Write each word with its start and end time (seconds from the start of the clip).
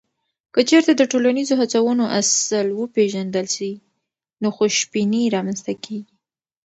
که 0.53 0.61
چیرته 0.69 0.93
د 0.97 1.01
ټولنیزو 1.11 1.55
هڅونو 1.61 2.03
اصل 2.19 2.67
وپېژندل 2.79 3.45
سي، 3.55 3.71
نو 4.41 4.47
خوشبیني 4.57 5.23
رامنځته 5.35 5.73
کیږي. 5.85 6.13